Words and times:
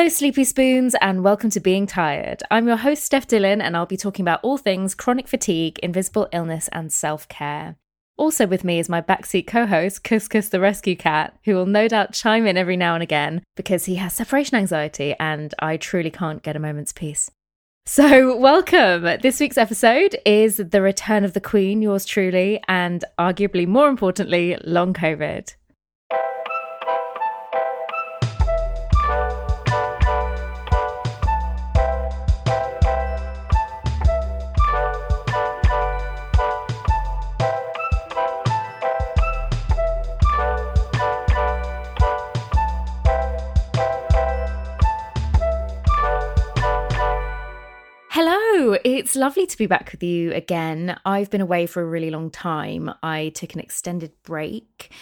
Hello, 0.00 0.08
Sleepy 0.08 0.44
Spoons, 0.44 0.94
and 1.02 1.22
welcome 1.22 1.50
to 1.50 1.60
Being 1.60 1.86
Tired. 1.86 2.42
I'm 2.50 2.66
your 2.66 2.78
host, 2.78 3.04
Steph 3.04 3.26
Dillon, 3.26 3.60
and 3.60 3.76
I'll 3.76 3.84
be 3.84 3.98
talking 3.98 4.22
about 4.22 4.40
all 4.42 4.56
things 4.56 4.94
chronic 4.94 5.28
fatigue, 5.28 5.78
invisible 5.80 6.26
illness, 6.32 6.70
and 6.72 6.90
self 6.90 7.28
care. 7.28 7.76
Also 8.16 8.46
with 8.46 8.64
me 8.64 8.78
is 8.78 8.88
my 8.88 9.02
backseat 9.02 9.46
co-host, 9.46 10.02
Couscous 10.02 10.48
the 10.48 10.58
Rescue 10.58 10.96
Cat, 10.96 11.36
who 11.44 11.54
will 11.54 11.66
no 11.66 11.86
doubt 11.86 12.14
chime 12.14 12.46
in 12.46 12.56
every 12.56 12.78
now 12.78 12.94
and 12.94 13.02
again 13.02 13.42
because 13.56 13.84
he 13.84 13.96
has 13.96 14.14
separation 14.14 14.56
anxiety 14.56 15.14
and 15.20 15.52
I 15.58 15.76
truly 15.76 16.10
can't 16.10 16.42
get 16.42 16.56
a 16.56 16.60
moment's 16.60 16.94
peace. 16.94 17.30
So, 17.84 18.34
welcome. 18.38 19.02
This 19.20 19.38
week's 19.38 19.58
episode 19.58 20.16
is 20.24 20.56
The 20.56 20.80
Return 20.80 21.26
of 21.26 21.34
the 21.34 21.42
Queen, 21.42 21.82
yours 21.82 22.06
truly, 22.06 22.58
and 22.68 23.04
arguably 23.18 23.66
more 23.66 23.90
importantly, 23.90 24.56
long 24.64 24.94
COVID. 24.94 25.56
It's 48.84 49.16
lovely 49.16 49.46
to 49.46 49.58
be 49.58 49.66
back 49.66 49.92
with 49.92 50.02
you 50.02 50.32
again. 50.32 50.98
I've 51.04 51.30
been 51.30 51.40
away 51.40 51.66
for 51.66 51.82
a 51.82 51.86
really 51.86 52.10
long 52.10 52.30
time. 52.30 52.90
I 53.02 53.30
took 53.30 53.54
an 53.54 53.60
extended 53.60 54.12
break. 54.22 54.92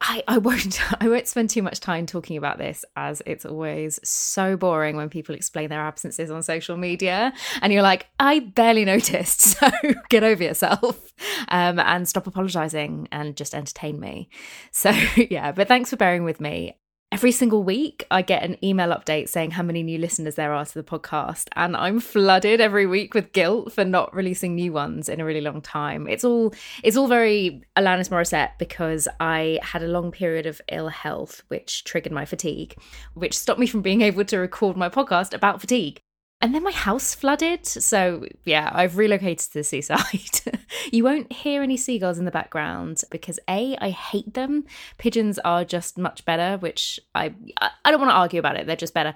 I, 0.00 0.22
I 0.28 0.38
won't 0.38 0.80
I 1.02 1.08
won't 1.08 1.26
spend 1.26 1.50
too 1.50 1.62
much 1.62 1.80
time 1.80 2.06
talking 2.06 2.36
about 2.36 2.58
this 2.58 2.84
as 2.96 3.22
it's 3.26 3.44
always 3.44 3.98
so 4.08 4.56
boring 4.56 4.96
when 4.96 5.08
people 5.08 5.34
explain 5.34 5.70
their 5.70 5.80
absences 5.80 6.30
on 6.30 6.42
social 6.42 6.76
media 6.76 7.32
and 7.62 7.72
you're 7.72 7.82
like 7.82 8.06
I 8.20 8.38
barely 8.40 8.84
noticed 8.84 9.40
so 9.58 9.70
get 10.08 10.22
over 10.22 10.42
yourself 10.42 11.12
um, 11.48 11.80
and 11.80 12.08
stop 12.08 12.26
apologizing 12.26 13.08
and 13.10 13.36
just 13.36 13.54
entertain 13.54 13.98
me 13.98 14.28
so 14.70 14.90
yeah 15.16 15.50
but 15.52 15.66
thanks 15.66 15.90
for 15.90 15.96
bearing 15.96 16.22
with 16.22 16.40
me 16.40 16.76
Every 17.10 17.32
single 17.32 17.64
week, 17.64 18.06
I 18.10 18.20
get 18.20 18.42
an 18.42 18.62
email 18.62 18.90
update 18.90 19.30
saying 19.30 19.52
how 19.52 19.62
many 19.62 19.82
new 19.82 19.96
listeners 19.96 20.34
there 20.34 20.52
are 20.52 20.66
to 20.66 20.74
the 20.74 20.82
podcast, 20.82 21.48
and 21.56 21.74
I'm 21.74 22.00
flooded 22.00 22.60
every 22.60 22.84
week 22.84 23.14
with 23.14 23.32
guilt 23.32 23.72
for 23.72 23.82
not 23.82 24.14
releasing 24.14 24.54
new 24.54 24.74
ones 24.74 25.08
in 25.08 25.18
a 25.18 25.24
really 25.24 25.40
long 25.40 25.62
time. 25.62 26.06
It's 26.06 26.22
all 26.22 26.52
it's 26.84 26.98
all 26.98 27.08
very 27.08 27.62
Alanis 27.78 28.10
Morissette 28.10 28.58
because 28.58 29.08
I 29.20 29.58
had 29.62 29.82
a 29.82 29.88
long 29.88 30.12
period 30.12 30.44
of 30.44 30.60
ill 30.70 30.88
health, 30.88 31.42
which 31.48 31.84
triggered 31.84 32.12
my 32.12 32.26
fatigue, 32.26 32.76
which 33.14 33.38
stopped 33.38 33.58
me 33.58 33.66
from 33.66 33.80
being 33.80 34.02
able 34.02 34.26
to 34.26 34.36
record 34.36 34.76
my 34.76 34.90
podcast 34.90 35.32
about 35.32 35.62
fatigue. 35.62 36.02
And 36.40 36.54
then 36.54 36.62
my 36.62 36.70
house 36.70 37.16
flooded. 37.16 37.66
So, 37.66 38.24
yeah, 38.44 38.70
I've 38.72 38.96
relocated 38.96 39.38
to 39.46 39.54
the 39.54 39.64
seaside. 39.64 40.40
you 40.92 41.02
won't 41.02 41.32
hear 41.32 41.64
any 41.64 41.76
seagulls 41.76 42.16
in 42.16 42.26
the 42.26 42.30
background 42.30 43.02
because 43.10 43.40
A, 43.48 43.76
I 43.80 43.90
hate 43.90 44.34
them. 44.34 44.64
Pigeons 44.98 45.40
are 45.40 45.64
just 45.64 45.98
much 45.98 46.24
better, 46.24 46.56
which 46.58 47.00
I 47.12 47.34
I 47.60 47.90
don't 47.90 48.00
want 48.00 48.12
to 48.12 48.16
argue 48.16 48.38
about 48.38 48.56
it. 48.56 48.68
They're 48.68 48.76
just 48.76 48.94
better. 48.94 49.14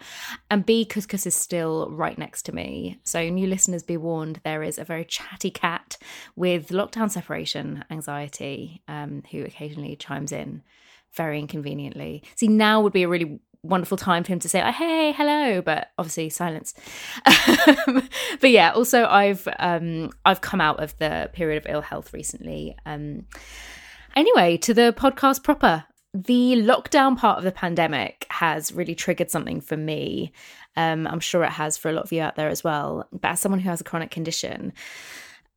And 0.50 0.66
B, 0.66 0.84
Couscous 0.84 1.24
is 1.24 1.36
still 1.36 1.88
right 1.92 2.18
next 2.18 2.42
to 2.46 2.54
me. 2.54 2.98
So, 3.04 3.28
new 3.28 3.46
listeners 3.46 3.84
be 3.84 3.96
warned 3.96 4.40
there 4.42 4.64
is 4.64 4.78
a 4.78 4.84
very 4.84 5.04
chatty 5.04 5.50
cat 5.50 5.98
with 6.34 6.70
lockdown 6.70 7.08
separation 7.08 7.84
anxiety 7.88 8.82
um, 8.88 9.22
who 9.30 9.44
occasionally 9.44 9.94
chimes 9.94 10.32
in 10.32 10.62
very 11.12 11.38
inconveniently. 11.38 12.24
See, 12.34 12.48
now 12.48 12.80
would 12.80 12.92
be 12.92 13.04
a 13.04 13.08
really 13.08 13.38
wonderful 13.62 13.96
time 13.96 14.24
for 14.24 14.32
him 14.32 14.38
to 14.40 14.48
say, 14.48 14.62
oh, 14.62 14.72
"Hey, 14.72 15.12
hello," 15.12 15.62
but 15.62 15.88
obviously 15.98 16.28
silence. 16.30 16.74
but 18.40 18.50
yeah, 18.50 18.72
also 18.72 19.06
I've 19.06 19.46
um, 19.58 20.10
I've 20.24 20.40
come 20.40 20.60
out 20.60 20.82
of 20.82 20.96
the 20.98 21.30
period 21.32 21.58
of 21.64 21.70
ill 21.70 21.80
health 21.82 22.12
recently. 22.12 22.76
Um, 22.86 23.26
anyway, 24.16 24.56
to 24.58 24.74
the 24.74 24.94
podcast 24.96 25.42
proper. 25.42 25.84
The 26.14 26.56
lockdown 26.56 27.16
part 27.16 27.38
of 27.38 27.44
the 27.44 27.52
pandemic 27.52 28.26
has 28.28 28.70
really 28.70 28.94
triggered 28.94 29.30
something 29.30 29.62
for 29.62 29.78
me. 29.78 30.32
Um, 30.76 31.06
I'm 31.06 31.20
sure 31.20 31.42
it 31.42 31.52
has 31.52 31.78
for 31.78 31.88
a 31.88 31.92
lot 31.94 32.04
of 32.04 32.12
you 32.12 32.20
out 32.20 32.36
there 32.36 32.50
as 32.50 32.62
well. 32.62 33.08
But 33.12 33.30
as 33.30 33.40
someone 33.40 33.60
who 33.60 33.70
has 33.70 33.80
a 33.80 33.84
chronic 33.84 34.10
condition, 34.10 34.74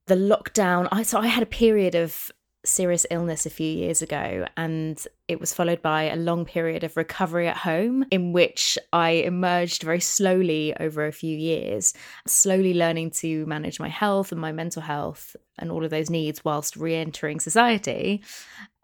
the 0.07 0.15
lockdown, 0.15 0.87
I 0.93 1.03
so 1.03 1.19
I 1.19 1.27
had 1.27 1.43
a 1.43 1.47
period 1.47 1.95
of 1.95 2.31
serious 2.65 3.05
illness 3.09 3.45
a 3.45 3.49
few 3.49 3.71
years 3.71 4.01
ago, 4.01 4.45
and 4.57 5.05
it 5.27 5.39
was 5.39 5.53
followed 5.53 5.81
by 5.81 6.03
a 6.03 6.15
long 6.15 6.45
period 6.45 6.83
of 6.83 6.97
recovery 6.97 7.47
at 7.47 7.57
home 7.57 8.05
in 8.11 8.33
which 8.33 8.77
I 8.93 9.09
emerged 9.11 9.83
very 9.83 9.99
slowly 9.99 10.75
over 10.79 11.05
a 11.05 11.11
few 11.11 11.35
years, 11.35 11.93
slowly 12.27 12.73
learning 12.73 13.11
to 13.11 13.45
manage 13.45 13.79
my 13.79 13.89
health 13.89 14.31
and 14.31 14.41
my 14.41 14.51
mental 14.51 14.81
health 14.81 15.35
and 15.57 15.71
all 15.71 15.83
of 15.83 15.91
those 15.91 16.09
needs 16.09 16.43
whilst 16.43 16.75
re 16.75 16.95
entering 16.95 17.39
society. 17.39 18.21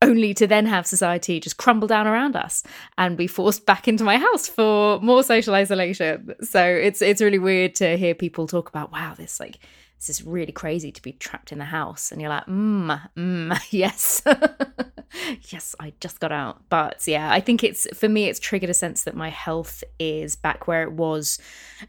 Only 0.04 0.34
to 0.34 0.48
then 0.48 0.66
have 0.66 0.88
society 0.88 1.40
just 1.40 1.58
crumble 1.58 1.88
down 1.88 2.08
around 2.08 2.36
us 2.36 2.64
and 2.98 3.16
be 3.16 3.28
forced 3.28 3.68
back 3.68 3.88
into 3.88 4.04
my 4.04 4.18
house 4.18 4.48
for 4.48 5.00
more 5.00 5.22
social 5.22 5.54
isolation. 5.54 6.34
So 6.42 6.64
it's 6.66 7.04
it's 7.04 7.22
really 7.22 7.38
weird 7.38 7.76
to 7.76 7.98
hear 7.98 8.16
people 8.16 8.48
talk 8.48 8.68
about, 8.70 8.92
wow, 8.92 9.14
this 9.16 9.40
like 9.40 9.60
this 10.02 10.10
is 10.10 10.26
really 10.26 10.52
crazy 10.52 10.92
to 10.92 11.02
be 11.02 11.12
trapped 11.12 11.52
in 11.52 11.60
the 11.60 11.66
house. 11.66 12.12
And 12.12 12.20
you're 12.20 12.30
like, 12.30 12.48
mm, 12.48 13.10
mm, 13.16 13.62
yes. 13.72 14.24
yes, 15.50 15.76
I 15.80 15.94
just 16.00 16.20
got 16.20 16.32
out. 16.32 16.64
But 16.70 17.08
yeah, 17.08 17.32
I 17.32 17.40
think 17.40 17.64
it's, 17.64 17.88
for 17.94 18.10
me, 18.10 18.26
it's 18.26 18.40
triggered 18.40 18.72
a 18.72 18.74
sense 18.74 19.04
that 19.04 19.16
my 19.16 19.30
health 19.30 19.84
is 20.00 20.36
back 20.36 20.68
where 20.68 20.82
it 20.82 20.94
was 20.94 21.38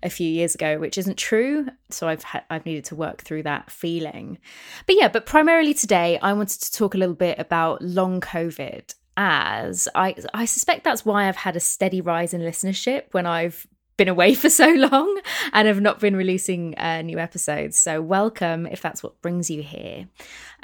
a 0.03 0.11
few 0.11 0.28
years 0.28 0.55
ago, 0.55 0.78
which 0.78 0.99
isn't 0.99 1.17
true. 1.17 1.67
So 1.89 2.06
I've 2.06 2.22
had, 2.22 2.45
I've 2.51 2.67
needed 2.67 2.84
to 2.87 2.95
work 2.95 3.22
through 3.22 3.45
that 3.45 3.71
feeling. 3.71 4.39
But 4.87 4.97
yeah, 4.99 5.09
but 5.09 5.25
primarily 5.25 5.72
today, 5.72 6.19
I 6.21 6.34
wanted 6.34 6.61
to 6.61 6.72
talk 6.72 6.95
a 6.95 6.99
little 6.99 7.15
bit 7.15 7.39
about 7.39 7.81
long 7.81 8.21
COVID 8.21 8.95
as 9.17 9.89
I 9.95 10.15
I 10.33 10.47
suspect 10.47 10.84
that's 10.84 11.05
why 11.05 11.28
I've 11.28 11.37
had 11.37 11.55
a 11.55 11.61
steady 11.61 12.01
rise 12.01 12.33
in 12.33 12.41
listenership 12.41 13.12
when 13.12 13.27
I've 13.27 13.67
been 13.97 14.08
away 14.08 14.34
for 14.42 14.50
so 14.50 14.69
long 14.69 15.20
and 15.53 15.69
have 15.69 15.80
not 15.80 16.00
been 16.00 16.16
releasing 16.16 16.76
uh, 16.78 17.03
new 17.03 17.19
episodes. 17.19 17.78
So, 17.78 18.00
welcome 18.00 18.66
if 18.66 18.80
that's 18.80 19.03
what 19.03 19.20
brings 19.22 19.50
you 19.50 19.62
here. 19.62 20.08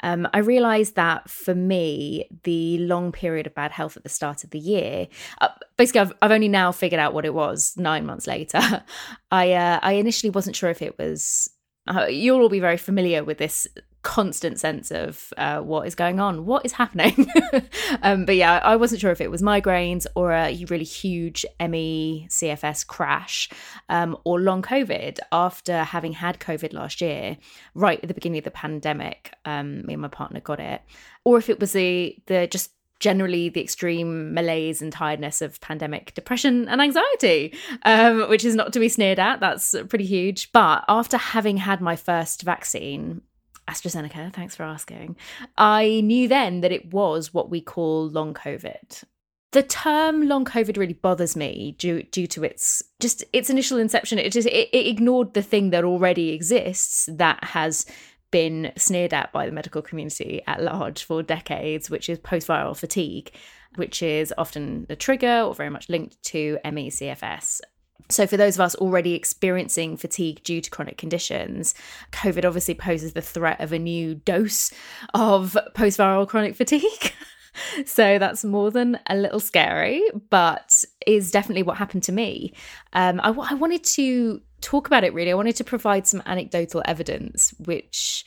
Um, 0.01 0.27
I 0.33 0.39
realised 0.39 0.95
that 0.95 1.29
for 1.29 1.53
me, 1.53 2.29
the 2.43 2.77
long 2.79 3.11
period 3.11 3.47
of 3.47 3.53
bad 3.53 3.71
health 3.71 3.97
at 3.97 4.03
the 4.03 4.09
start 4.09 4.43
of 4.43 4.51
the 4.51 4.59
year, 4.59 5.07
uh, 5.41 5.49
basically, 5.77 6.01
I've, 6.01 6.13
I've 6.21 6.31
only 6.31 6.47
now 6.47 6.71
figured 6.71 6.99
out 6.99 7.13
what 7.13 7.25
it 7.25 7.33
was 7.33 7.73
nine 7.77 8.05
months 8.05 8.27
later. 8.27 8.61
I 9.31 9.53
uh, 9.53 9.79
I 9.81 9.93
initially 9.93 10.29
wasn't 10.29 10.55
sure 10.55 10.69
if 10.69 10.81
it 10.81 10.97
was 10.97 11.49
uh, 11.89 12.05
you'll 12.05 12.41
all 12.41 12.49
be 12.49 12.59
very 12.59 12.77
familiar 12.77 13.23
with 13.23 13.37
this 13.37 13.67
constant 14.01 14.59
sense 14.59 14.91
of 14.91 15.33
uh, 15.37 15.59
what 15.59 15.85
is 15.85 15.95
going 15.95 16.19
on, 16.19 16.45
what 16.45 16.65
is 16.65 16.71
happening. 16.71 17.27
um, 18.01 18.25
but 18.25 18.35
yeah, 18.35 18.59
I 18.63 18.75
wasn't 18.75 19.01
sure 19.01 19.11
if 19.11 19.21
it 19.21 19.29
was 19.29 19.41
migraines 19.41 20.05
or 20.15 20.31
a 20.31 20.65
really 20.69 20.85
huge 20.85 21.45
ME 21.59 22.27
CFS 22.29 22.87
crash 22.87 23.49
um, 23.89 24.17
or 24.23 24.39
long 24.39 24.61
COVID 24.61 25.19
after 25.31 25.83
having 25.83 26.13
had 26.13 26.39
COVID 26.39 26.73
last 26.73 27.01
year, 27.01 27.37
right 27.75 27.99
at 28.01 28.07
the 28.07 28.13
beginning 28.13 28.39
of 28.39 28.45
the 28.45 28.51
pandemic. 28.51 29.33
Um, 29.45 29.85
me 29.85 29.93
and 29.93 30.01
my 30.01 30.07
partner 30.07 30.39
got 30.39 30.59
it, 30.59 30.81
or 31.25 31.37
if 31.37 31.49
it 31.49 31.59
was 31.59 31.73
the 31.73 32.15
the 32.27 32.47
just 32.47 32.71
generally 32.99 33.47
the 33.49 33.61
extreme 33.61 34.33
malaise 34.33 34.81
and 34.81 34.91
tiredness 34.91 35.41
of 35.41 35.59
pandemic 35.61 36.13
depression 36.13 36.67
and 36.67 36.81
anxiety, 36.81 37.53
um, 37.83 38.29
which 38.29 38.43
is 38.43 38.55
not 38.55 38.73
to 38.73 38.79
be 38.79 38.89
sneered 38.89 39.19
at. 39.19 39.39
That's 39.39 39.73
pretty 39.87 40.05
huge. 40.05 40.51
But 40.51 40.83
after 40.87 41.17
having 41.17 41.57
had 41.57 41.81
my 41.81 41.95
first 41.95 42.41
vaccine, 42.43 43.21
AstraZeneca, 43.69 44.33
thanks 44.33 44.55
for 44.55 44.63
asking. 44.63 45.15
I 45.57 46.01
knew 46.03 46.27
then 46.27 46.61
that 46.61 46.71
it 46.71 46.91
was 46.91 47.33
what 47.33 47.49
we 47.49 47.61
call 47.61 48.09
long 48.09 48.33
COVID. 48.33 49.03
The 49.51 49.63
term 49.63 50.27
long 50.27 50.45
COVID 50.45 50.77
really 50.77 50.93
bothers 50.93 51.35
me 51.35 51.75
due 51.79 52.03
due 52.03 52.27
to 52.27 52.43
its 52.43 52.83
just 52.99 53.23
its 53.33 53.49
initial 53.49 53.79
inception. 53.79 54.19
It 54.19 54.31
just 54.31 54.47
it, 54.47 54.69
it 54.71 54.87
ignored 54.87 55.33
the 55.33 55.41
thing 55.41 55.71
that 55.71 55.83
already 55.83 56.29
exists 56.29 57.09
that 57.11 57.43
has 57.43 57.85
been 58.31 58.71
sneered 58.77 59.13
at 59.13 59.31
by 59.31 59.47
the 59.47 59.51
medical 59.51 59.81
community 59.81 60.41
at 60.45 60.61
large 60.61 61.03
for 61.03 61.23
decades, 61.23 61.89
which 61.89 62.09
is 62.09 62.19
post 62.19 62.47
viral 62.47 62.77
fatigue, 62.77 63.31
which 63.75 64.03
is 64.03 64.31
often 64.37 64.85
a 64.89 64.95
trigger 64.95 65.41
or 65.41 65.55
very 65.55 65.69
much 65.69 65.89
linked 65.89 66.21
to 66.23 66.59
ME/CFS. 66.63 67.61
So, 68.07 68.25
for 68.25 68.37
those 68.37 68.55
of 68.55 68.61
us 68.61 68.75
already 68.75 69.13
experiencing 69.13 69.97
fatigue 69.97 70.43
due 70.43 70.61
to 70.61 70.69
chronic 70.69 70.97
conditions, 70.97 71.75
COVID 72.11 72.45
obviously 72.45 72.73
poses 72.73 73.13
the 73.13 73.21
threat 73.21 73.59
of 73.59 73.71
a 73.71 73.79
new 73.79 74.15
dose 74.15 74.71
of 75.13 75.57
post 75.75 75.99
viral 75.99 76.27
chronic 76.27 76.55
fatigue. 76.55 77.13
so, 77.85 78.17
that's 78.17 78.43
more 78.43 78.71
than 78.71 78.99
a 79.07 79.15
little 79.15 79.39
scary, 79.39 80.01
but 80.29 80.83
is 81.05 81.29
definitely 81.29 81.63
what 81.63 81.77
happened 81.77 82.03
to 82.03 82.11
me. 82.11 82.53
Um, 82.93 83.19
I, 83.21 83.29
I 83.29 83.53
wanted 83.53 83.83
to 83.83 84.41
talk 84.61 84.87
about 84.87 85.03
it 85.03 85.13
really. 85.13 85.31
I 85.31 85.35
wanted 85.35 85.57
to 85.57 85.63
provide 85.63 86.07
some 86.07 86.23
anecdotal 86.25 86.81
evidence, 86.85 87.53
which. 87.59 88.25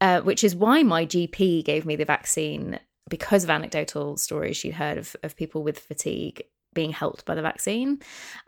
Uh, 0.00 0.20
which 0.20 0.42
is 0.44 0.56
why 0.56 0.82
my 0.82 1.06
GP 1.06 1.64
gave 1.64 1.86
me 1.86 1.96
the 1.96 2.04
vaccine 2.04 2.78
because 3.08 3.44
of 3.44 3.48
anecdotal 3.48 4.16
stories 4.16 4.56
she'd 4.56 4.74
heard 4.74 4.98
of, 4.98 5.16
of 5.22 5.36
people 5.36 5.62
with 5.62 5.78
fatigue 5.78 6.42
being 6.74 6.92
helped 6.92 7.24
by 7.24 7.34
the 7.34 7.42
vaccine. 7.42 8.00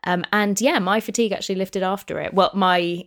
Um, 0.05 0.25
and 0.33 0.61
yeah, 0.61 0.79
my 0.79 1.01
fatigue 1.01 1.33
actually 1.33 1.55
lifted 1.57 1.83
after 1.83 2.21
it. 2.21 2.35
Well, 2.35 2.51
my 2.55 3.07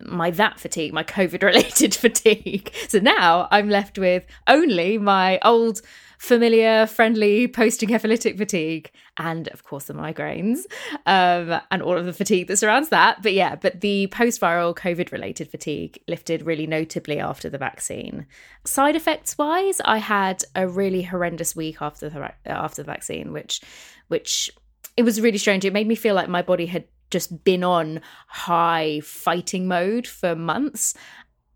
my 0.00 0.30
that 0.30 0.60
fatigue, 0.60 0.92
my 0.92 1.04
COVID 1.04 1.42
related 1.42 1.94
fatigue. 1.94 2.72
So 2.88 2.98
now 2.98 3.48
I'm 3.50 3.68
left 3.68 3.98
with 3.98 4.24
only 4.46 4.98
my 4.98 5.38
old 5.42 5.80
familiar, 6.18 6.86
friendly 6.86 7.46
posting 7.46 7.88
hemolytic 7.88 8.38
fatigue, 8.38 8.90
and 9.16 9.48
of 9.48 9.62
course 9.64 9.84
the 9.84 9.94
migraines, 9.94 10.60
um, 11.06 11.60
and 11.70 11.82
all 11.82 11.96
of 11.96 12.06
the 12.06 12.12
fatigue 12.12 12.48
that 12.48 12.56
surrounds 12.56 12.88
that. 12.88 13.22
But 13.22 13.34
yeah, 13.34 13.56
but 13.56 13.80
the 13.80 14.06
post 14.08 14.40
viral 14.40 14.74
COVID 14.74 15.12
related 15.12 15.50
fatigue 15.50 16.02
lifted 16.08 16.42
really 16.42 16.66
notably 16.66 17.20
after 17.20 17.50
the 17.50 17.58
vaccine. 17.58 18.26
Side 18.64 18.96
effects 18.96 19.36
wise, 19.36 19.80
I 19.84 19.98
had 19.98 20.44
a 20.54 20.66
really 20.66 21.02
horrendous 21.02 21.54
week 21.54 21.76
after 21.80 22.08
the 22.08 22.32
after 22.46 22.82
the 22.82 22.86
vaccine, 22.86 23.32
which 23.32 23.60
which 24.08 24.50
it 24.96 25.02
was 25.02 25.20
really 25.20 25.38
strange. 25.38 25.64
It 25.64 25.72
made 25.72 25.88
me 25.88 25.94
feel 25.94 26.14
like 26.14 26.28
my 26.28 26.42
body 26.42 26.66
had 26.66 26.84
just 27.10 27.44
been 27.44 27.62
on 27.64 28.00
high 28.28 29.00
fighting 29.04 29.68
mode 29.68 30.06
for 30.06 30.34
months. 30.34 30.94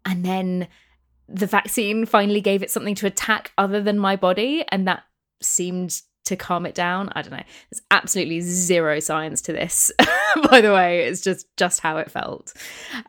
And 0.04 0.24
then 0.24 0.68
the 1.28 1.46
vaccine 1.46 2.06
finally 2.06 2.40
gave 2.40 2.62
it 2.62 2.70
something 2.70 2.94
to 2.96 3.06
attack 3.06 3.52
other 3.58 3.82
than 3.82 3.98
my 3.98 4.16
body. 4.16 4.64
And 4.68 4.86
that 4.88 5.02
seemed 5.42 6.00
to 6.28 6.36
calm 6.36 6.66
it 6.66 6.74
down. 6.74 7.10
I 7.14 7.22
don't 7.22 7.32
know. 7.32 7.42
There's 7.70 7.82
absolutely 7.90 8.40
zero 8.40 9.00
science 9.00 9.40
to 9.42 9.52
this, 9.52 9.90
by 10.50 10.60
the 10.60 10.72
way. 10.72 11.04
It's 11.04 11.20
just 11.20 11.46
just 11.56 11.80
how 11.80 11.96
it 11.96 12.10
felt. 12.10 12.54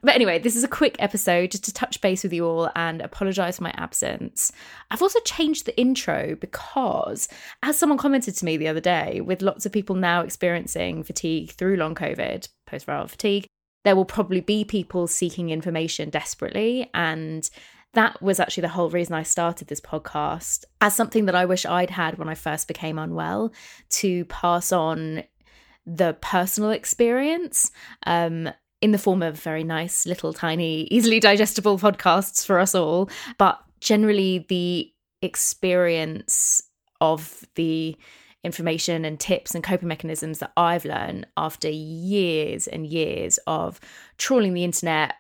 But 0.02 0.16
anyway, 0.16 0.40
this 0.40 0.56
is 0.56 0.64
a 0.64 0.68
quick 0.68 0.96
episode 1.00 1.52
just 1.52 1.66
to 1.66 1.74
touch 1.74 2.02
base 2.02 2.24
with 2.24 2.34
you 2.34 2.46
all 2.46 2.72
and 2.76 3.02
apologize 3.02 3.58
for 3.58 3.64
my 3.64 3.74
absence. 3.78 4.52
I've 4.92 5.02
also 5.02 5.20
changed 5.22 5.66
the 5.66 5.80
intro 5.80 6.36
because 6.36 7.28
as 7.64 7.78
someone 7.78 7.98
commented 7.98 8.36
to 8.36 8.46
me 8.46 8.58
the 8.58 8.68
other 8.68 8.80
day, 8.80 9.22
with 9.22 9.42
lots 9.42 9.66
of 9.66 9.72
people 9.72 9.96
now 9.96 10.22
experiencing 10.22 11.04
fatigue 11.04 11.52
through 11.52 11.78
long 11.78 11.96
COVID, 11.96 12.48
post-viral 12.66 13.10
fatigue, 13.10 13.46
there 13.86 13.96
will 13.96 14.06
probably 14.06 14.42
be 14.42 14.64
people 14.64 15.08
seeking 15.08 15.50
information 15.50 16.10
desperately 16.10 16.90
and 16.94 17.50
that 17.94 18.22
was 18.22 18.40
actually 18.40 18.62
the 18.62 18.70
whole 18.70 18.90
reason 18.90 19.16
I 19.16 19.24
started 19.24 19.68
this 19.68 19.82
podcast 19.82 20.66
as 20.82 20.96
something 20.96 21.26
that 21.26 21.36
I 21.36 21.46
wish 21.46 21.66
I'd 21.66 21.90
had 21.90 22.18
when 22.18 22.30
I 22.30 22.36
first 22.36 22.68
became 22.68 23.00
unwell 23.00 23.52
to 23.90 24.26
pass 24.26 24.72
on 24.72 25.24
the 25.86 26.16
personal 26.22 26.70
experience 26.70 27.72
um, 28.06 28.50
in 28.82 28.92
the 28.92 28.98
form 28.98 29.24
of 29.24 29.40
very 29.40 29.64
nice, 29.64 30.06
little, 30.06 30.34
tiny, 30.34 30.84
easily 30.92 31.20
digestible 31.20 31.80
podcasts 31.80 32.46
for 32.46 32.60
us 32.60 32.76
all. 32.76 33.10
But 33.38 33.60
generally, 33.82 34.46
the 34.50 34.92
experience 35.22 36.62
of 37.02 37.46
the 37.56 37.98
information 38.44 39.04
and 39.04 39.20
tips 39.20 39.54
and 39.54 39.64
coping 39.64 39.88
mechanisms 39.88 40.40
that 40.40 40.54
I've 40.56 40.86
learned 40.86 41.28
after 41.36 41.70
years 41.70 42.68
and 42.68 42.88
years 42.88 43.38
of 43.48 43.80
trawling 44.18 44.54
the 44.54 44.64
internet, 44.64 45.16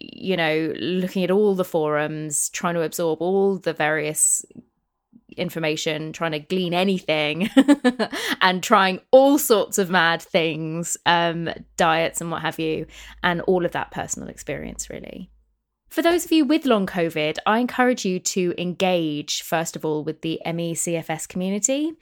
you 0.00 0.36
know, 0.36 0.72
looking 0.78 1.24
at 1.24 1.30
all 1.30 1.54
the 1.54 1.64
forums, 1.64 2.48
trying 2.50 2.74
to 2.74 2.82
absorb 2.82 3.20
all 3.20 3.58
the 3.58 3.72
various 3.72 4.44
information, 5.36 6.12
trying 6.12 6.32
to 6.32 6.38
glean 6.38 6.74
anything, 6.74 7.50
and 8.40 8.62
trying 8.62 9.00
all 9.10 9.38
sorts 9.38 9.78
of 9.78 9.90
mad 9.90 10.22
things, 10.22 10.96
um, 11.06 11.48
diets 11.76 12.20
and 12.20 12.30
what 12.30 12.42
have 12.42 12.58
you, 12.58 12.86
and 13.22 13.40
all 13.42 13.64
of 13.64 13.72
that 13.72 13.90
personal 13.90 14.28
experience, 14.28 14.90
really. 14.90 15.30
For 15.88 16.00
those 16.00 16.24
of 16.24 16.32
you 16.32 16.46
with 16.46 16.64
long 16.64 16.86
COVID, 16.86 17.36
I 17.44 17.58
encourage 17.58 18.06
you 18.06 18.18
to 18.18 18.54
engage, 18.56 19.42
first 19.42 19.76
of 19.76 19.84
all, 19.84 20.04
with 20.04 20.22
the 20.22 20.40
ME 20.46 20.74
CFS 20.74 21.28
community. 21.28 21.92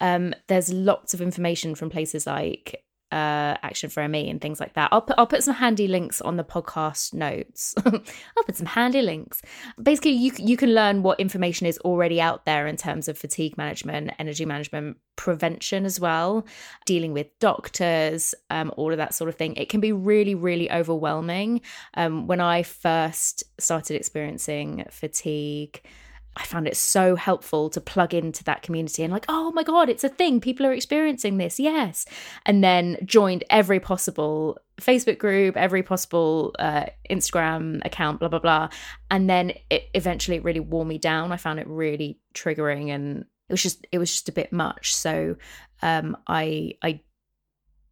Um, 0.00 0.34
there's 0.46 0.72
lots 0.72 1.14
of 1.14 1.20
information 1.20 1.74
from 1.74 1.90
places 1.90 2.28
like 2.28 2.84
uh, 3.12 3.56
Action 3.62 3.90
for 3.90 4.06
ME 4.08 4.30
and 4.30 4.40
things 4.40 4.60
like 4.60 4.74
that. 4.74 4.88
I'll 4.92 5.02
put 5.02 5.16
I'll 5.18 5.26
put 5.26 5.42
some 5.42 5.54
handy 5.54 5.88
links 5.88 6.20
on 6.20 6.36
the 6.36 6.44
podcast 6.44 7.12
notes. 7.12 7.74
I'll 7.84 8.44
put 8.44 8.56
some 8.56 8.66
handy 8.66 9.02
links. 9.02 9.42
Basically, 9.82 10.12
you 10.12 10.32
you 10.38 10.56
can 10.56 10.74
learn 10.74 11.02
what 11.02 11.18
information 11.18 11.66
is 11.66 11.78
already 11.78 12.20
out 12.20 12.44
there 12.44 12.66
in 12.66 12.76
terms 12.76 13.08
of 13.08 13.18
fatigue 13.18 13.58
management, 13.58 14.12
energy 14.18 14.44
management, 14.44 14.96
prevention 15.16 15.84
as 15.84 15.98
well, 15.98 16.46
dealing 16.86 17.12
with 17.12 17.26
doctors, 17.40 18.34
um, 18.50 18.72
all 18.76 18.92
of 18.92 18.98
that 18.98 19.14
sort 19.14 19.28
of 19.28 19.34
thing. 19.34 19.54
It 19.56 19.68
can 19.68 19.80
be 19.80 19.92
really 19.92 20.34
really 20.34 20.70
overwhelming. 20.70 21.60
Um, 21.94 22.26
when 22.26 22.40
I 22.40 22.62
first 22.62 23.44
started 23.58 23.96
experiencing 23.96 24.84
fatigue. 24.90 25.82
I 26.36 26.44
found 26.44 26.68
it 26.68 26.76
so 26.76 27.16
helpful 27.16 27.70
to 27.70 27.80
plug 27.80 28.14
into 28.14 28.44
that 28.44 28.62
community 28.62 29.02
and 29.02 29.12
like, 29.12 29.24
oh 29.28 29.50
my 29.52 29.62
God, 29.62 29.88
it's 29.88 30.04
a 30.04 30.08
thing. 30.08 30.40
People 30.40 30.64
are 30.64 30.72
experiencing 30.72 31.38
this. 31.38 31.58
Yes. 31.58 32.06
And 32.46 32.62
then 32.62 32.98
joined 33.04 33.44
every 33.50 33.80
possible 33.80 34.58
Facebook 34.80 35.18
group, 35.18 35.56
every 35.56 35.82
possible 35.82 36.54
uh, 36.58 36.86
Instagram 37.10 37.84
account, 37.84 38.20
blah, 38.20 38.28
blah, 38.28 38.38
blah. 38.38 38.68
And 39.10 39.28
then 39.28 39.52
it 39.70 39.88
eventually 39.92 40.36
it 40.36 40.44
really 40.44 40.60
wore 40.60 40.86
me 40.86 40.98
down. 40.98 41.32
I 41.32 41.36
found 41.36 41.58
it 41.58 41.66
really 41.66 42.18
triggering 42.34 42.90
and 42.90 43.24
it 43.48 43.52
was 43.52 43.62
just, 43.62 43.86
it 43.90 43.98
was 43.98 44.10
just 44.10 44.28
a 44.28 44.32
bit 44.32 44.52
much. 44.52 44.94
So 44.94 45.36
um, 45.82 46.16
I, 46.28 46.74
I 46.82 47.00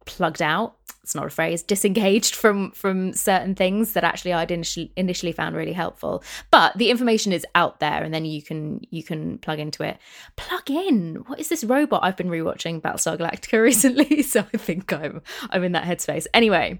plugged 0.09 0.41
out. 0.41 0.75
It's 1.03 1.15
not 1.15 1.25
a 1.25 1.29
phrase. 1.29 1.63
Disengaged 1.63 2.35
from 2.35 2.71
from 2.71 3.13
certain 3.13 3.55
things 3.55 3.93
that 3.93 4.03
actually 4.03 4.33
I'd 4.33 4.51
initially 4.51 4.91
initially 4.95 5.31
found 5.31 5.55
really 5.55 5.73
helpful. 5.73 6.23
But 6.51 6.77
the 6.77 6.91
information 6.91 7.31
is 7.31 7.45
out 7.55 7.79
there 7.79 8.03
and 8.03 8.13
then 8.13 8.25
you 8.25 8.41
can 8.41 8.81
you 8.89 9.03
can 9.03 9.37
plug 9.39 9.59
into 9.59 9.83
it. 9.83 9.97
Plug 10.35 10.69
in. 10.69 11.23
What 11.27 11.39
is 11.39 11.49
this 11.49 11.63
robot 11.63 12.03
I've 12.03 12.17
been 12.17 12.29
rewatching 12.29 12.81
Battlestar 12.81 13.17
Galactica 13.17 13.61
recently? 13.63 14.23
So 14.29 14.45
I 14.53 14.57
think 14.57 14.93
I'm 14.93 15.21
I'm 15.49 15.63
in 15.63 15.71
that 15.71 15.85
headspace. 15.85 16.27
Anyway 16.33 16.79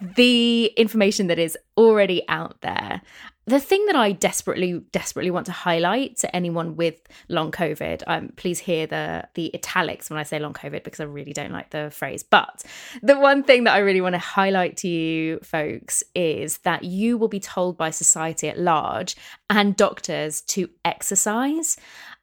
the 0.00 0.66
information 0.76 1.28
that 1.28 1.38
is 1.38 1.56
already 1.76 2.26
out 2.28 2.60
there 2.60 3.00
the 3.46 3.60
thing 3.60 3.84
that 3.86 3.96
I 3.96 4.12
desperately, 4.12 4.80
desperately 4.90 5.30
want 5.30 5.46
to 5.46 5.52
highlight 5.52 6.16
to 6.18 6.34
anyone 6.34 6.76
with 6.76 6.98
long 7.28 7.50
COVID, 7.52 8.02
um, 8.06 8.30
please 8.36 8.58
hear 8.58 8.86
the 8.86 9.28
the 9.34 9.50
italics 9.54 10.08
when 10.08 10.18
I 10.18 10.22
say 10.22 10.38
long 10.38 10.54
COVID 10.54 10.82
because 10.82 11.00
I 11.00 11.04
really 11.04 11.34
don't 11.34 11.52
like 11.52 11.70
the 11.70 11.90
phrase. 11.90 12.22
But 12.22 12.64
the 13.02 13.18
one 13.18 13.42
thing 13.42 13.64
that 13.64 13.74
I 13.74 13.78
really 13.78 14.00
want 14.00 14.14
to 14.14 14.18
highlight 14.18 14.78
to 14.78 14.88
you 14.88 15.40
folks 15.40 16.02
is 16.14 16.58
that 16.58 16.84
you 16.84 17.18
will 17.18 17.28
be 17.28 17.40
told 17.40 17.76
by 17.76 17.90
society 17.90 18.48
at 18.48 18.58
large 18.58 19.14
and 19.50 19.76
doctors 19.76 20.40
to 20.42 20.70
exercise. 20.84 21.76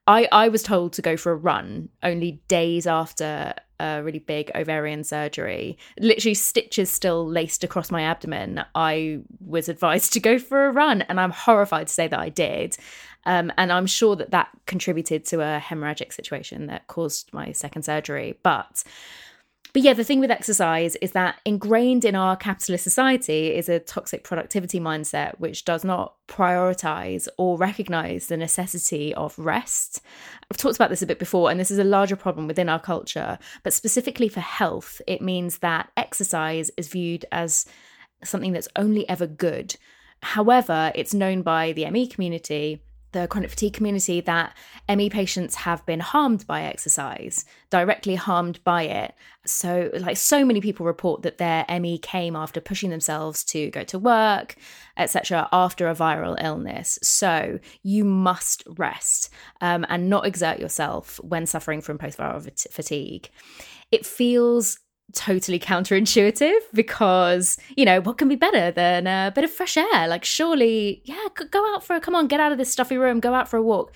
I, 0.07 0.27
I 0.31 0.49
was 0.49 0.63
told 0.63 0.93
to 0.93 1.01
go 1.01 1.15
for 1.15 1.31
a 1.31 1.35
run 1.35 1.89
only 2.03 2.41
days 2.47 2.87
after 2.87 3.53
a 3.81 4.03
really 4.03 4.19
big 4.19 4.51
ovarian 4.55 5.03
surgery, 5.03 5.77
literally 5.99 6.35
stitches 6.35 6.89
still 6.89 7.27
laced 7.27 7.63
across 7.63 7.91
my 7.91 8.03
abdomen, 8.03 8.63
I 8.75 9.21
was 9.39 9.69
advised 9.69 10.13
to 10.13 10.19
go 10.19 10.37
for 10.37 10.67
a 10.67 10.71
run. 10.71 11.01
And 11.03 11.19
I'm 11.19 11.31
horrified 11.31 11.87
to 11.87 11.93
say 11.93 12.07
that 12.07 12.19
I 12.19 12.29
did. 12.29 12.77
Um, 13.25 13.51
and 13.57 13.71
I'm 13.71 13.87
sure 13.87 14.15
that 14.15 14.31
that 14.31 14.49
contributed 14.65 15.25
to 15.25 15.41
a 15.41 15.59
hemorrhagic 15.59 16.13
situation 16.13 16.67
that 16.67 16.87
caused 16.87 17.33
my 17.33 17.51
second 17.51 17.83
surgery. 17.83 18.37
But 18.43 18.83
but 19.73 19.81
yeah, 19.81 19.93
the 19.93 20.03
thing 20.03 20.19
with 20.19 20.31
exercise 20.31 20.95
is 20.97 21.11
that 21.13 21.39
ingrained 21.45 22.03
in 22.03 22.15
our 22.15 22.35
capitalist 22.35 22.83
society 22.83 23.55
is 23.55 23.69
a 23.69 23.79
toxic 23.79 24.23
productivity 24.23 24.79
mindset, 24.79 25.39
which 25.39 25.63
does 25.63 25.83
not 25.83 26.15
prioritize 26.27 27.27
or 27.37 27.57
recognize 27.57 28.27
the 28.27 28.37
necessity 28.37 29.13
of 29.13 29.37
rest. 29.39 30.01
I've 30.49 30.57
talked 30.57 30.75
about 30.75 30.89
this 30.89 31.01
a 31.01 31.07
bit 31.07 31.19
before, 31.19 31.49
and 31.49 31.59
this 31.59 31.71
is 31.71 31.79
a 31.79 31.83
larger 31.83 32.15
problem 32.15 32.47
within 32.47 32.69
our 32.69 32.79
culture, 32.79 33.39
but 33.63 33.73
specifically 33.73 34.27
for 34.27 34.41
health, 34.41 35.01
it 35.07 35.21
means 35.21 35.59
that 35.59 35.89
exercise 35.95 36.69
is 36.75 36.89
viewed 36.89 37.25
as 37.31 37.65
something 38.23 38.51
that's 38.51 38.67
only 38.75 39.07
ever 39.07 39.27
good. 39.27 39.75
However, 40.21 40.91
it's 40.93 41.13
known 41.13 41.41
by 41.41 41.71
the 41.71 41.89
ME 41.89 42.07
community 42.07 42.83
the 43.11 43.27
chronic 43.27 43.49
fatigue 43.49 43.73
community 43.73 44.21
that 44.21 44.55
ME 44.89 45.09
patients 45.09 45.55
have 45.55 45.85
been 45.85 45.99
harmed 45.99 46.45
by 46.47 46.63
exercise, 46.63 47.45
directly 47.69 48.15
harmed 48.15 48.63
by 48.63 48.83
it. 48.83 49.13
So, 49.45 49.89
like, 49.93 50.17
so 50.17 50.45
many 50.45 50.61
people 50.61 50.85
report 50.85 51.23
that 51.23 51.37
their 51.37 51.65
ME 51.79 51.97
came 51.97 52.35
after 52.35 52.61
pushing 52.61 52.89
themselves 52.89 53.43
to 53.45 53.69
go 53.71 53.83
to 53.85 53.99
work, 53.99 54.55
etc., 54.97 55.49
after 55.51 55.87
a 55.87 55.95
viral 55.95 56.41
illness. 56.41 56.99
So, 57.01 57.59
you 57.83 58.03
must 58.03 58.63
rest 58.77 59.29
um, 59.61 59.85
and 59.89 60.09
not 60.09 60.25
exert 60.25 60.59
yourself 60.59 61.19
when 61.23 61.45
suffering 61.45 61.81
from 61.81 61.97
post 61.97 62.17
viral 62.17 62.71
fatigue. 62.71 63.29
It 63.91 64.05
feels 64.05 64.79
totally 65.13 65.59
counterintuitive 65.59 66.59
because 66.73 67.57
you 67.75 67.85
know 67.85 68.01
what 68.01 68.17
can 68.17 68.27
be 68.27 68.35
better 68.35 68.71
than 68.71 69.07
a 69.07 69.31
bit 69.33 69.43
of 69.43 69.51
fresh 69.51 69.77
air? 69.77 70.07
Like 70.07 70.25
surely 70.25 71.01
yeah 71.05 71.27
go 71.49 71.73
out 71.73 71.83
for 71.83 71.95
a 71.95 72.01
come 72.01 72.15
on 72.15 72.27
get 72.27 72.39
out 72.39 72.51
of 72.51 72.57
this 72.57 72.71
stuffy 72.71 72.97
room 72.97 73.19
go 73.19 73.33
out 73.33 73.47
for 73.47 73.57
a 73.57 73.61
walk. 73.61 73.93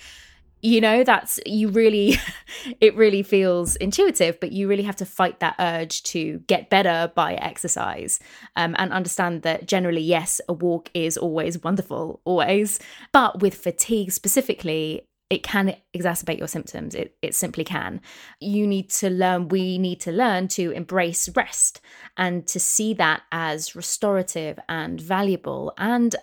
You 0.62 0.80
know 0.80 1.04
that's 1.04 1.38
you 1.46 1.68
really 1.68 2.16
it 2.80 2.96
really 2.96 3.22
feels 3.22 3.76
intuitive 3.76 4.40
but 4.40 4.52
you 4.52 4.68
really 4.68 4.82
have 4.82 4.96
to 4.96 5.06
fight 5.06 5.40
that 5.40 5.54
urge 5.58 6.02
to 6.04 6.38
get 6.46 6.70
better 6.70 7.12
by 7.14 7.34
exercise 7.34 8.18
um, 8.56 8.74
and 8.78 8.92
understand 8.92 9.42
that 9.42 9.66
generally 9.66 10.00
yes 10.00 10.40
a 10.48 10.52
walk 10.52 10.90
is 10.94 11.16
always 11.16 11.62
wonderful 11.62 12.20
always. 12.24 12.80
But 13.12 13.40
with 13.40 13.54
fatigue 13.54 14.12
specifically 14.12 15.06
it 15.28 15.42
can 15.42 15.76
exacerbate 15.94 16.38
your 16.38 16.48
symptoms. 16.48 16.94
It, 16.94 17.16
it 17.20 17.34
simply 17.34 17.64
can. 17.64 18.00
You 18.40 18.66
need 18.66 18.90
to 18.90 19.10
learn, 19.10 19.48
we 19.48 19.76
need 19.76 20.00
to 20.02 20.12
learn 20.12 20.48
to 20.48 20.70
embrace 20.70 21.28
rest 21.34 21.80
and 22.16 22.46
to 22.46 22.60
see 22.60 22.94
that 22.94 23.22
as 23.32 23.74
restorative 23.74 24.58
and 24.68 25.00
valuable 25.00 25.72
and 25.78 26.14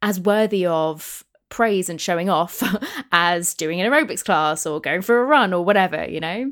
as 0.00 0.20
worthy 0.20 0.64
of 0.64 1.22
praise 1.50 1.88
and 1.88 2.00
showing 2.00 2.30
off 2.30 2.62
as 3.12 3.54
doing 3.54 3.80
an 3.80 3.90
aerobics 3.90 4.24
class 4.24 4.64
or 4.64 4.80
going 4.80 5.02
for 5.02 5.20
a 5.20 5.24
run 5.24 5.52
or 5.52 5.64
whatever, 5.64 6.06
you 6.08 6.20
know? 6.20 6.50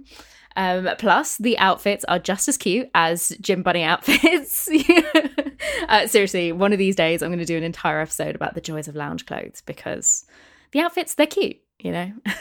Um, 0.56 0.88
plus, 0.98 1.38
the 1.38 1.58
outfits 1.58 2.04
are 2.04 2.18
just 2.18 2.48
as 2.48 2.56
cute 2.56 2.88
as 2.94 3.30
gym 3.40 3.62
bunny 3.62 3.82
outfits. 3.84 4.68
uh, 5.88 6.06
seriously, 6.06 6.52
one 6.52 6.72
of 6.72 6.78
these 6.78 6.96
days, 6.96 7.22
I'm 7.22 7.30
going 7.30 7.38
to 7.38 7.44
do 7.46 7.56
an 7.56 7.64
entire 7.64 8.00
episode 8.00 8.34
about 8.34 8.54
the 8.54 8.60
joys 8.60 8.88
of 8.88 8.94
lounge 8.94 9.24
clothes 9.24 9.62
because 9.64 10.26
the 10.72 10.80
outfits, 10.80 11.14
they're 11.14 11.26
cute 11.26 11.63
you 11.84 11.92
know? 11.92 12.12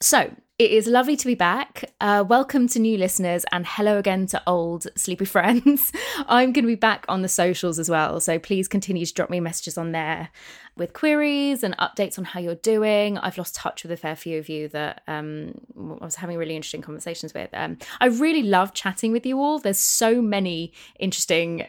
so, 0.00 0.30
it 0.62 0.70
is 0.70 0.86
lovely 0.86 1.16
to 1.16 1.26
be 1.26 1.34
back. 1.34 1.90
Uh, 2.00 2.22
welcome 2.24 2.68
to 2.68 2.78
new 2.78 2.96
listeners 2.96 3.44
and 3.50 3.66
hello 3.66 3.98
again 3.98 4.26
to 4.26 4.40
old 4.46 4.86
sleepy 4.96 5.24
friends. 5.34 5.90
I'm 6.28 6.52
going 6.52 6.62
to 6.62 6.68
be 6.68 6.76
back 6.76 7.04
on 7.08 7.22
the 7.22 7.28
socials 7.28 7.80
as 7.80 7.90
well. 7.90 8.20
So 8.20 8.38
please 8.38 8.68
continue 8.68 9.04
to 9.04 9.12
drop 9.12 9.28
me 9.28 9.40
messages 9.40 9.76
on 9.76 9.90
there 9.90 10.28
with 10.76 10.92
queries 10.92 11.64
and 11.64 11.76
updates 11.78 12.16
on 12.16 12.26
how 12.26 12.38
you're 12.38 12.54
doing. 12.54 13.18
I've 13.18 13.38
lost 13.38 13.56
touch 13.56 13.82
with 13.82 13.90
a 13.90 13.96
fair 13.96 14.14
few 14.14 14.38
of 14.38 14.48
you 14.48 14.68
that 14.68 15.02
um, 15.08 15.52
I 16.00 16.04
was 16.04 16.14
having 16.14 16.38
really 16.38 16.54
interesting 16.54 16.80
conversations 16.80 17.34
with. 17.34 17.50
Um, 17.52 17.78
I 18.00 18.06
really 18.06 18.44
love 18.44 18.72
chatting 18.72 19.10
with 19.10 19.26
you 19.26 19.40
all. 19.40 19.58
There's 19.58 19.78
so 19.78 20.22
many 20.22 20.74
interesting 21.00 21.66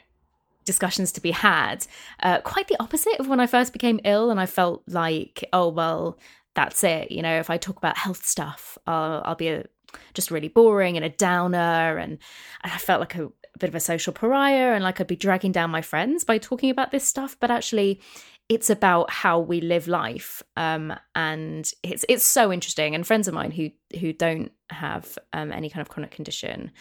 discussions 0.65 1.11
to 1.13 1.21
be 1.21 1.31
had. 1.31 1.87
Uh, 2.21 2.41
quite 2.41 2.67
the 2.67 2.79
opposite 2.79 3.19
of 3.19 3.27
when 3.27 3.39
I 3.39 3.47
first 3.47 3.73
became 3.73 3.99
ill 4.03 4.29
and 4.29 4.39
I 4.39 4.45
felt 4.45 4.83
like, 4.87 5.43
oh, 5.51 5.69
well, 5.69 6.19
that's 6.55 6.83
it. 6.83 7.11
You 7.11 7.21
know, 7.21 7.39
if 7.39 7.49
I 7.49 7.57
talk 7.57 7.77
about 7.77 7.97
health 7.97 8.25
stuff, 8.25 8.77
I'll, 8.87 9.21
I'll 9.25 9.35
be 9.35 9.49
a, 9.49 9.65
just 10.13 10.31
really 10.31 10.47
boring 10.47 10.95
and 10.95 11.05
a 11.05 11.09
downer. 11.09 11.97
And, 11.97 12.17
and 12.63 12.73
I 12.73 12.77
felt 12.77 12.99
like 12.99 13.15
a, 13.15 13.25
a 13.25 13.59
bit 13.59 13.69
of 13.69 13.75
a 13.75 13.79
social 13.79 14.13
pariah 14.13 14.73
and 14.73 14.83
like 14.83 14.99
I'd 14.99 15.07
be 15.07 15.15
dragging 15.15 15.51
down 15.51 15.69
my 15.69 15.81
friends 15.81 16.23
by 16.23 16.37
talking 16.37 16.69
about 16.69 16.91
this 16.91 17.05
stuff. 17.05 17.37
But 17.39 17.51
actually, 17.51 18.01
it's 18.49 18.69
about 18.69 19.09
how 19.09 19.39
we 19.39 19.61
live 19.61 19.87
life 19.87 20.43
um, 20.57 20.93
and 21.15 21.71
it's 21.81 22.05
it's 22.09 22.23
so 22.23 22.51
interesting 22.51 22.93
and 22.93 23.07
friends 23.07 23.27
of 23.27 23.33
mine 23.33 23.51
who 23.51 23.69
who 23.99 24.13
don't 24.13 24.51
have 24.69 25.17
um, 25.31 25.51
any 25.51 25.69
kind 25.69 25.81
of 25.81 25.89
chronic 25.89 26.11
condition 26.11 26.71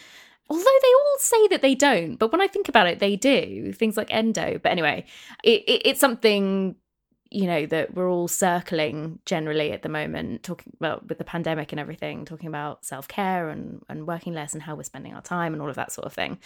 although 0.49 0.63
they 0.63 0.93
all 0.93 1.17
say 1.19 1.47
that 1.47 1.61
they 1.61 1.73
don't 1.73 2.17
but 2.17 2.31
when 2.31 2.41
i 2.41 2.47
think 2.47 2.67
about 2.67 2.87
it 2.87 2.99
they 2.99 3.15
do 3.15 3.71
things 3.71 3.95
like 3.95 4.13
endo 4.13 4.59
but 4.61 4.71
anyway 4.71 5.05
it, 5.43 5.61
it, 5.61 5.81
it's 5.85 5.99
something 5.99 6.75
you 7.33 7.47
know 7.47 7.65
that 7.65 7.95
we're 7.95 8.09
all 8.09 8.27
circling 8.27 9.19
generally 9.25 9.71
at 9.71 9.81
the 9.81 9.89
moment 9.89 10.43
talking 10.43 10.71
about 10.79 11.07
with 11.07 11.17
the 11.17 11.23
pandemic 11.23 11.71
and 11.71 11.79
everything 11.79 12.25
talking 12.25 12.47
about 12.47 12.85
self-care 12.85 13.49
and 13.49 13.83
and 13.89 14.07
working 14.07 14.33
less 14.33 14.53
and 14.53 14.61
how 14.61 14.75
we're 14.75 14.83
spending 14.83 15.13
our 15.13 15.21
time 15.21 15.53
and 15.53 15.61
all 15.61 15.69
of 15.69 15.75
that 15.75 15.91
sort 15.91 16.05
of 16.05 16.13
thing 16.13 16.37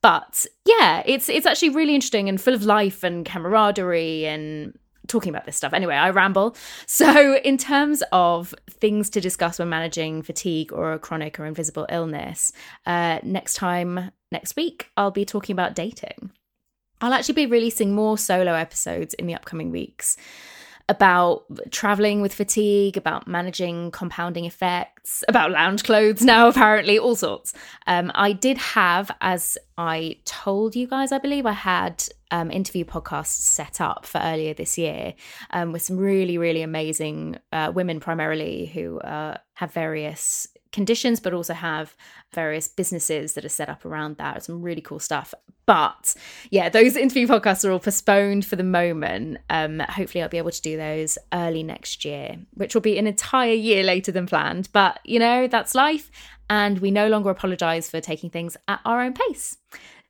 but 0.00 0.46
yeah 0.64 1.02
it's 1.04 1.28
it's 1.28 1.46
actually 1.46 1.68
really 1.68 1.94
interesting 1.94 2.28
and 2.28 2.40
full 2.40 2.54
of 2.54 2.64
life 2.64 3.04
and 3.04 3.26
camaraderie 3.26 4.26
and 4.26 4.76
talking 5.08 5.30
about 5.30 5.44
this 5.44 5.56
stuff. 5.56 5.72
Anyway, 5.72 5.94
I 5.94 6.10
ramble. 6.10 6.56
So, 6.86 7.36
in 7.38 7.56
terms 7.56 8.02
of 8.12 8.54
things 8.70 9.08
to 9.10 9.20
discuss 9.20 9.58
when 9.58 9.68
managing 9.68 10.22
fatigue 10.22 10.72
or 10.72 10.92
a 10.92 10.98
chronic 10.98 11.40
or 11.40 11.46
invisible 11.46 11.86
illness, 11.88 12.52
uh, 12.86 13.18
next 13.22 13.54
time, 13.54 14.10
next 14.30 14.56
week, 14.56 14.90
I'll 14.96 15.10
be 15.10 15.24
talking 15.24 15.54
about 15.54 15.74
dating. 15.74 16.32
I'll 17.02 17.12
actually 17.12 17.34
be 17.34 17.46
releasing 17.46 17.94
more 17.94 18.16
solo 18.16 18.54
episodes 18.54 19.12
in 19.14 19.26
the 19.26 19.34
upcoming 19.34 19.70
weeks 19.70 20.16
about 20.88 21.44
traveling 21.70 22.20
with 22.20 22.34
fatigue, 22.34 22.96
about 22.96 23.26
managing 23.26 23.90
compounding 23.90 24.44
effects, 24.44 25.24
about 25.28 25.50
lounge 25.50 25.84
clothes 25.84 26.22
now, 26.22 26.48
apparently, 26.52 26.98
all 26.98 27.16
sorts. 27.16 27.52
Um, 27.86 28.10
I 28.14 28.32
did 28.32 28.58
have, 28.58 29.10
as 29.20 29.56
I 29.78 30.18
told 30.24 30.76
you 30.76 30.86
guys, 30.86 31.12
I 31.12 31.18
believe 31.18 31.46
I 31.46 31.52
had 31.52 32.04
um, 32.30 32.50
interview 32.50 32.84
podcasts 32.84 33.40
set 33.40 33.80
up 33.80 34.06
for 34.06 34.18
earlier 34.18 34.54
this 34.54 34.76
year 34.76 35.14
um, 35.50 35.72
with 35.72 35.82
some 35.82 35.96
really, 35.96 36.38
really 36.38 36.62
amazing 36.62 37.38
uh, 37.52 37.72
women, 37.74 38.00
primarily 38.00 38.66
who 38.66 38.98
uh, 39.00 39.38
have 39.54 39.72
various 39.72 40.46
conditions, 40.72 41.20
but 41.20 41.34
also 41.34 41.54
have 41.54 41.94
various 42.32 42.66
businesses 42.66 43.34
that 43.34 43.44
are 43.44 43.50
set 43.50 43.68
up 43.68 43.84
around 43.84 44.16
that. 44.16 44.44
Some 44.44 44.62
really 44.62 44.80
cool 44.80 44.98
stuff. 44.98 45.34
But 45.66 46.14
yeah, 46.50 46.68
those 46.68 46.96
interview 47.04 47.26
podcasts 47.26 47.64
are 47.64 47.70
all 47.70 47.78
postponed 47.78 48.44
for 48.44 48.56
the 48.56 48.64
moment. 48.64 49.38
Um, 49.50 49.80
hopefully, 49.80 50.22
I'll 50.22 50.28
be 50.28 50.38
able 50.38 50.50
to 50.50 50.62
do 50.62 50.76
those 50.76 51.18
early 51.32 51.62
next 51.62 52.04
year, 52.04 52.36
which 52.54 52.74
will 52.74 52.82
be 52.82 52.98
an 52.98 53.06
entire 53.06 53.52
year 53.52 53.82
later 53.84 54.12
than 54.12 54.26
planned. 54.26 54.68
But 54.72 55.00
you 55.04 55.18
know, 55.18 55.46
that's 55.46 55.74
life. 55.74 56.10
And 56.50 56.80
we 56.80 56.90
no 56.90 57.08
longer 57.08 57.30
apologize 57.30 57.88
for 57.88 58.00
taking 58.00 58.28
things 58.28 58.56
at 58.68 58.80
our 58.84 59.00
own 59.00 59.14
pace. 59.14 59.56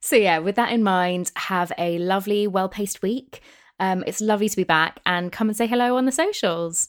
So, 0.01 0.17
yeah, 0.17 0.39
with 0.39 0.57
that 0.57 0.73
in 0.73 0.83
mind, 0.83 1.31
have 1.37 1.71
a 1.79 1.99
lovely, 1.99 2.49
well 2.49 2.69
paced 2.69 3.03
week. 3.03 3.41
Um, 3.79 4.03
it's 4.07 4.21
lovely 4.21 4.49
to 4.49 4.57
be 4.57 4.65
back 4.65 5.01
and 5.07 5.31
come 5.31 5.49
and 5.49 5.57
say 5.57 5.67
hello 5.67 5.97
on 5.97 6.07
the 6.07 6.13
socials. 6.13 6.89